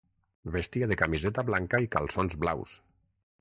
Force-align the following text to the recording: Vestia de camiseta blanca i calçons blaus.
Vestia 0.53 0.87
de 0.91 0.97
camiseta 1.01 1.43
blanca 1.51 1.83
i 1.85 1.91
calçons 1.97 2.39
blaus. 2.45 2.75